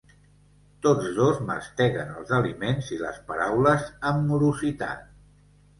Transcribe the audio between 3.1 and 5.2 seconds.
paraules amb morositat.